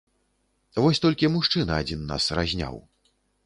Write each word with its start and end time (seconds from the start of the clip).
Вось 0.85 1.01
толькі 1.03 1.31
мужчына 1.35 1.79
адзін 1.85 2.05
нас 2.15 2.23
разняў. 2.41 2.85